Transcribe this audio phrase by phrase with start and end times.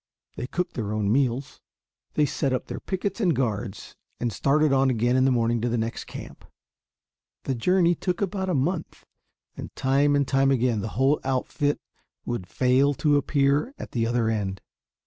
[0.35, 1.61] They cooked their own meals.
[2.15, 5.69] They set up their pickets and guards, and started on again in the morning to
[5.69, 6.43] the next camp.
[7.43, 9.05] The journey took about a month;
[9.55, 11.79] and time and time again the whole outfit
[12.25, 14.59] would fail to appear at the other end.